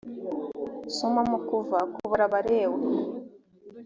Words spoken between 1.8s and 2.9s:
kubara abalewi